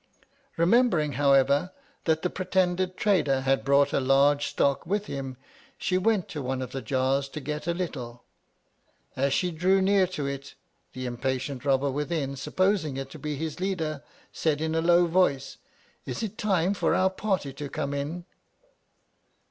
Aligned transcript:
Bemembering 0.57 1.13
however, 1.13 1.71
that 2.05 2.23
the 2.23 2.29
pretended 2.31 2.97
trader 2.97 3.41
had 3.41 3.63
brought 3.63 3.93
a 3.93 3.99
large 3.99 4.47
stock 4.47 4.83
with 4.83 5.05
him, 5.05 5.37
she 5.77 5.95
went 5.95 6.27
to 6.29 6.41
one 6.41 6.59
of 6.63 6.71
the 6.71 6.81
jars 6.81 7.29
to 7.29 7.39
get 7.39 7.67
a 7.67 7.73
little. 7.75 8.23
As 9.15 9.31
she 9.31 9.51
drew 9.51 9.79
near 9.79 10.07
to 10.07 10.25
it, 10.25 10.55
the 10.93 11.05
impatient 11.05 11.65
robber 11.65 11.91
within, 11.91 12.35
supposing 12.35 12.97
it 12.97 13.11
to 13.11 13.19
be 13.19 13.35
his 13.35 13.59
leader, 13.59 14.01
said 14.31 14.59
in 14.59 14.73
a 14.73 14.81
low 14.81 15.05
voice,— 15.05 15.57
Is 16.07 16.23
it 16.23 16.35
time 16.35 16.73
for 16.73 16.95
our 16.95 17.11
party 17.11 17.53
to 17.53 17.69
come 17.69 17.93
in 17.93 18.25